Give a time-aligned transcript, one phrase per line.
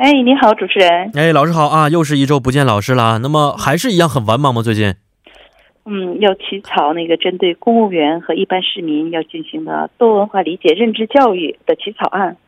[0.00, 1.10] 哎，你好，主持人。
[1.12, 3.18] 哎，老师好啊，又是一周不见老师了。
[3.18, 4.62] 那么还是一样很繁忙吗？
[4.62, 4.94] 最近？
[5.84, 12.38] 嗯，要起草那个针对公务员和一般市民要进行的多文化理解认知教育的起草案，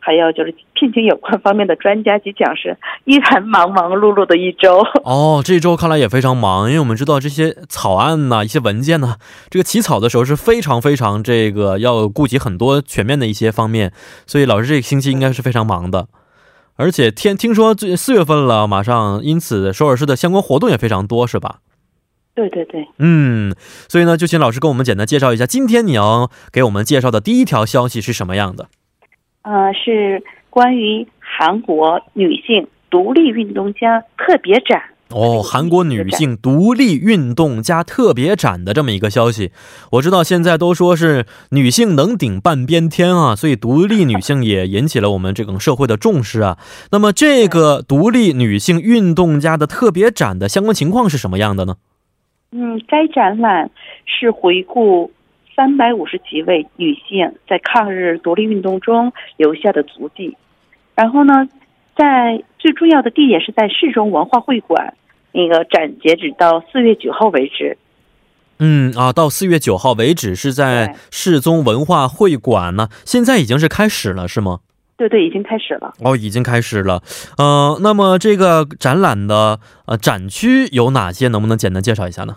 [0.00, 4.78] 还要就是聘请有关方面的专家及讲师，依然忙忙碌碌的一周。
[5.04, 9.16] 哦，这周看来也非常忙，因为我们知道这些草案呐、一些文件呢，
[9.50, 13.92] 这个起草的时候是非常非常这个要顾及很多全面的一些方面，
[14.26, 16.06] 所以老师这个星期应该是非常忙的。
[16.76, 21.60] 而且天听说最四月份了，马上，因此首尔市的相关活动也非常多，是吧？
[22.34, 23.54] 对对对，嗯，
[23.88, 28.68] 所以呢，就请老师跟我们简单介绍一下，今天你要给我们介绍的第一条消息是什么样的？
[29.42, 34.82] 呃，是关于韩国女性独立运动家特别展。
[35.14, 39.52] 哦，韩国女性独立运动家特别展的这么一个消息，
[39.92, 46.58] 我知道现在都说是女性能顶半边天啊，所以独立女性也引起了我们这个社会的重视啊。
[46.90, 51.76] 那么这个独立女性运动家的特别展的相关情况是什么样的呢？
[52.52, 53.70] 嗯，该展览
[54.06, 55.12] 是回顾
[55.54, 60.36] 三百五十几位女性在抗日独立运动中留下的足迹，
[60.94, 61.48] 然后呢，
[61.96, 64.94] 在最重要的地点是在市中文化会馆。
[65.32, 67.76] 那个展截止到四月九号为止。
[68.58, 72.88] 嗯啊，到四月九号为止是在世宗文化会馆呢。
[73.04, 74.60] 现在已经是开始了，是吗？
[74.96, 75.92] 对对，已经开始了。
[75.98, 77.02] 哦，已经开始了。
[77.38, 81.26] 呃，那么这个展览的呃展区有哪些？
[81.26, 82.36] 能不能简单介绍一下呢？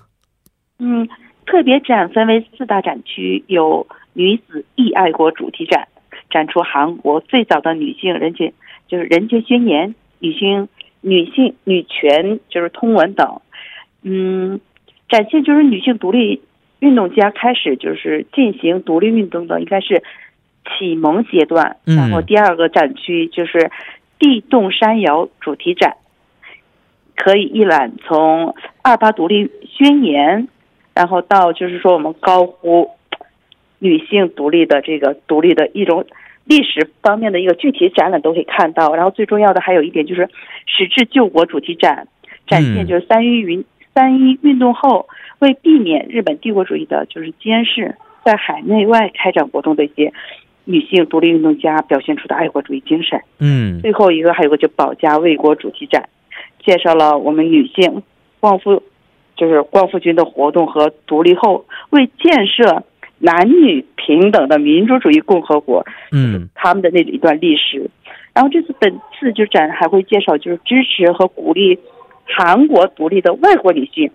[0.79, 1.07] 嗯，
[1.45, 5.87] 特别展分为四大展区，有女子义爱国主题展，
[6.31, 8.51] 展出韩国最早的女性人权，
[8.87, 10.69] 就是人权宣言，女性。
[11.07, 13.39] 女性女权就是通文等，
[14.01, 14.59] 嗯，
[15.07, 16.41] 展现就是女性独立
[16.79, 20.01] 运动家开始就是进行独立运动的，应该是
[20.65, 21.77] 启蒙阶段。
[21.83, 23.69] 然后第二个展区就是
[24.17, 25.95] 地动山摇主题展，
[27.15, 30.47] 可以一览从二八独立宣言，
[30.95, 32.89] 然后到就是说我们高呼
[33.77, 36.03] 女性独立的这个独立的一种。
[36.45, 40.29] 历史方面的一个具体展览都可以看到，然后最重要的还有一点就是
[40.67, 42.07] “矢志救国”主题展，
[42.45, 45.07] 展现就是三一运三一运动后
[45.39, 50.13] 为避免日本帝国主义的就是监视，在海内外开展活动的一些
[50.65, 53.19] 女性独立运动家表现出的爱国主义精神。
[53.39, 56.07] 嗯，最后一个还有个就保家卫国主题展，
[56.63, 58.03] 介绍了我们女性
[58.39, 58.83] 光复
[59.35, 62.83] 就是光复军的活动和独立后为建设。
[63.19, 67.89] 男女平等的民主主义共和国，嗯，他们的那一段历史。
[68.33, 71.79] 然后这次本次就展还会介绍，就是支持和鼓励
[72.25, 74.11] 韩国独立的外国女性。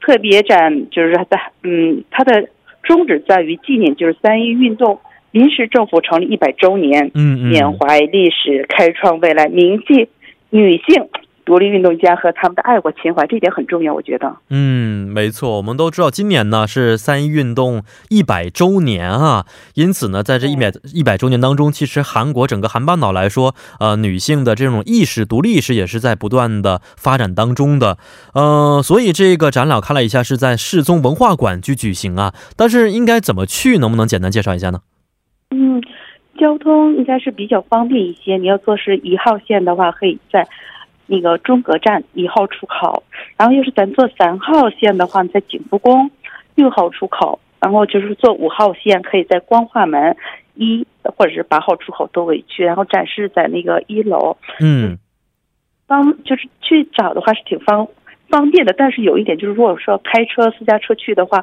[0.00, 2.48] 特别展就是在嗯，它的
[2.84, 4.98] 宗旨在于纪念就是三一运动
[5.30, 10.08] 临时政府成立一百周年，嗯嗯，缅怀历史，开创未来，铭记
[10.48, 11.06] 女性。
[11.44, 14.36] 独立运动家和他们的爱国情怀，这点很重要，我觉得。
[14.50, 27.98] 嗯，没错，我们都知道今年呢是三一运动一百周年啊，因此呢，在这一百一百周年当中，其实韩国整个韩半岛来说，呃，女性的这种意识、独立意识也是在不断的发展当中的。
[28.34, 33.78] 呃，所以这个展览看了一下是在世宗文化馆去举行啊，但是应该怎么去？
[33.78, 34.80] 能不能简单介绍一下呢？
[35.50, 35.82] 嗯，
[36.38, 38.36] 交通应该是比较方便一些。
[38.36, 40.46] 你要坐是一号线的话，可以在。
[41.12, 43.02] 那个中阁站一号出口，
[43.36, 46.08] 然后要是咱坐三号线的话，在景福宫
[46.54, 50.16] 六号出口，然后就是坐五号线，可以在光化门
[50.54, 54.36] 一或者是八号出口都可以去，然后展示在那个一楼。
[54.60, 54.98] 嗯，
[55.88, 57.88] 方就是去找的话是挺方
[58.28, 61.42] 方便的，但是有一点就是，如果说开车私家车去的话，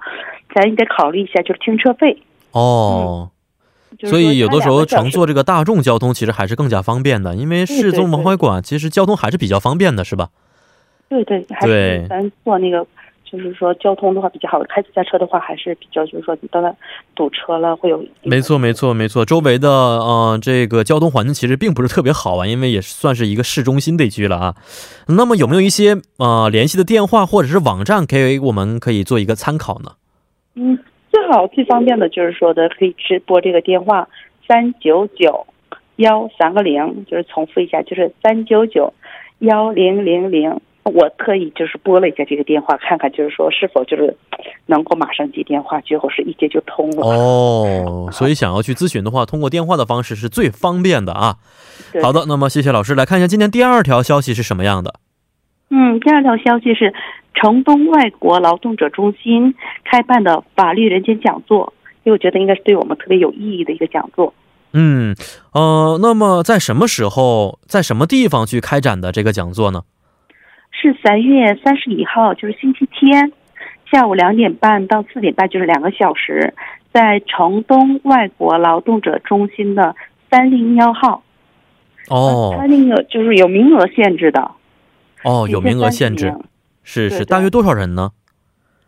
[0.55, 2.23] 咱也得考虑一下，就是停车费。
[2.53, 3.29] 哦。
[4.03, 10.29] 所以有的时候乘坐这个大众交通其实还是更加方便的，因为市中文化馆其实交通还是比较方便的，是吧？
[11.09, 12.85] 对对，还是咱坐那个，
[13.23, 14.61] 就是说交通的话比较好。
[14.67, 16.69] 开私家车的话还是比较，就是说你到那
[17.15, 18.05] 堵车了会有。
[18.23, 24.55] 没错没错没错，周围的呃这个交通环境其实并不是特别好啊，因为也算是一个市中心地区了啊。
[25.07, 29.93] 那么有没有一些呃联系的电话或者是网站，可以我们可以做一个参考呢？
[30.55, 30.77] 嗯。
[31.27, 34.07] 最好最方便的就是说的可以直拨这个电话
[34.47, 35.45] 三九九
[35.97, 38.93] 幺三个零，就是重复一下，就是三九九
[39.39, 40.61] 幺零零零。
[40.83, 44.15] 我特意就是拨了一下这个电话，看看就是说是否就是
[44.67, 47.05] 能够马上接电话，结果是一接就通了。
[47.05, 51.35] 哦，所以想要去咨询的话，通过电话的方式是最方便的啊。
[52.01, 54.93] 好的，那么谢谢老师，来看一下今天第二条消息是什么样的。
[55.71, 56.93] 嗯，第二条消息是
[57.39, 59.53] 城东外国劳动者中心
[59.83, 61.73] 开办的法律人间讲座，
[62.03, 64.33] 因为我觉得应该是对我们特别有意义的一个讲座。
[64.73, 65.15] 嗯，
[65.53, 69.83] 呃，那么在什么时候，在什么地方去开展的这个讲座呢？
[70.71, 73.31] 是三月三十一号，就是星期天，
[73.91, 76.53] 下午两点半到四点半，就是两个小时，
[76.91, 79.95] 在城东外国劳动者中心的
[80.29, 81.23] 三零幺号。
[82.09, 84.51] 哦它那个就是有名额限制的，
[85.23, 86.33] 哦，有名额限制，
[86.87, 88.11] 是是，大约多少人呢？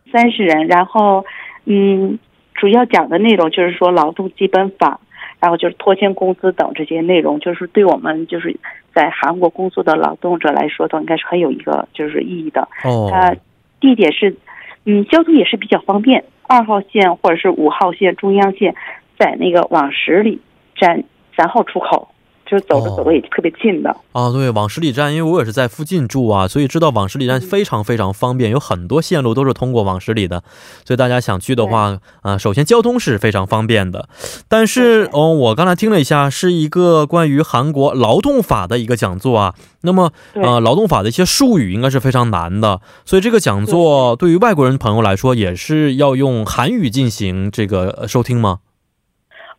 [0.10, 0.68] 三十人。
[0.68, 1.26] 然后，
[1.66, 2.18] 嗯，
[2.56, 5.02] 主要讲的内容就是说劳动基本法，
[5.42, 8.56] 然后就是拖欠工资等这些内容，就是对我们就是
[8.96, 12.70] 在韩国工作的劳动者来说，都应该是很有一个就是意义的。
[12.86, 13.36] 哦，它
[13.82, 14.38] 地点是，
[14.86, 18.76] 嗯，交通也是比较方便，二号线或者是五号线、中央线，
[19.18, 20.40] 在那个往十里
[20.78, 21.04] 站
[21.36, 22.08] 三号出口，
[22.50, 23.96] 就是走着哦走着也特别近的。
[24.12, 30.44] 啊，对，往十里站，因为我也是在附近住啊，所以知道往十里嗯站非常非常方便，有很多线路都是通过往十里的，
[30.86, 34.10] 所以大家想去的话，啊、首先交通是非常方便的。
[34.48, 39.54] 但是对哦，我刚才听了一下，是一个关于韩国劳动法的一个讲座啊。
[39.82, 48.60] 那么呃，劳动法的一些术语应该是非常难的，所以这个讲座对于外国人朋友来说，也是要用韩语进行这个呃收听吗？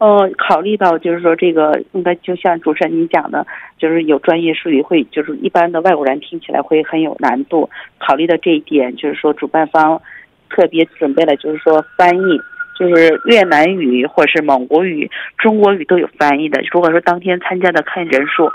[0.00, 7.69] 呃，考虑到就是说这个应该就像主持人您讲的，就是有专业术语会，就是一般的外国人听起来会很有难度。
[7.99, 10.00] 考虑到这一点，就是说主办方
[10.49, 12.41] 特别准备了，就是说翻译，
[12.79, 16.62] 就是越南语或者是蒙古语、中国语都有翻译的。
[16.73, 18.50] 如果说当天参加的看人数，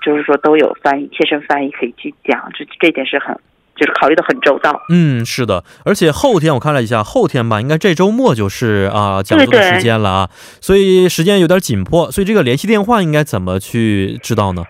[0.00, 3.38] 就是说都有翻译，贴身翻译可以去讲，这这点是很
[3.76, 4.80] 就是考虑的很周到。
[4.90, 10.30] 嗯，是的，而且后天我看了一下，后天吧，应该这周末就是啊、讲座的时间了啊，
[10.60, 14.64] 所以时间有点紧迫，所以这个联系电话应该怎么去知道呢？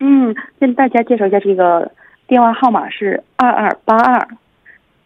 [0.00, 1.90] 嗯，跟大家介绍一下这个
[2.26, 4.28] 电话号码是二二八二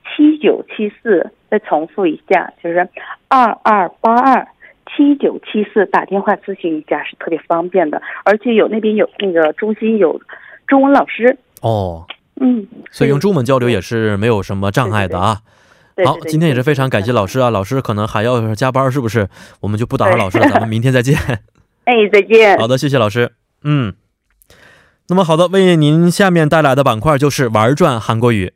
[0.05, 2.89] 七九七四，再重复一下，就是
[3.29, 4.49] 二二八二
[4.87, 10.21] 七九七四，打电话咨询一下是特别方便的，而且有那边有那个中心有
[10.67, 12.05] 中文老师，哦，
[12.41, 15.41] 嗯，所以用中文交流也是没有什么障碍的啊。
[16.05, 19.29] 好，对对对今天也是非常感谢老师啊，老师可能还要加班，是不是？
[19.61, 21.19] 我们就不打扰老师了，咱们明天再见。
[21.85, 22.59] 哎，再见。
[22.59, 23.33] 好的，谢谢老师。
[23.63, 23.95] 嗯，
[25.09, 28.55] 那么好的，为您下面带来的板块就是玩转韩国语。